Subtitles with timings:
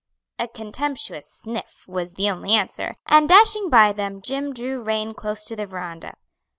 [0.39, 5.45] A contemptuous sniff was the only answer, and dashing by them, Jim drew rein close
[5.45, 6.15] to the veranda.